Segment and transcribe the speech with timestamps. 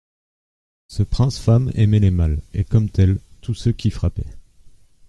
[0.87, 4.25] Ce prince femme aimait les mâles, et, comme tels, tous ceux qui frappaient.